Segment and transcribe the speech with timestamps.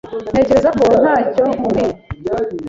[0.31, 1.93] Ntekereza ko ntacyo umbwiye.